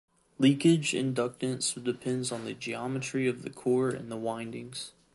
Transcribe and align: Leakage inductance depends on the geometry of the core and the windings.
Leakage 0.39 0.93
inductance 0.93 1.75
depends 1.83 2.31
on 2.31 2.43
the 2.43 2.55
geometry 2.55 3.27
of 3.27 3.43
the 3.43 3.51
core 3.51 3.89
and 3.91 4.11
the 4.11 4.17
windings. 4.17 4.93